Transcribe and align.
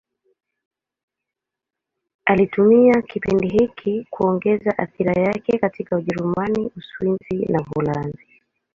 Alitumia 2.25 3.01
kipindi 3.01 3.47
hiki 3.49 4.07
kuongeza 4.09 4.77
athira 4.77 5.13
yake 5.23 5.57
katika 5.57 5.95
Ujerumani, 5.95 6.71
Uswisi 6.75 7.51
na 7.51 7.59
Uholanzi. 7.61 8.39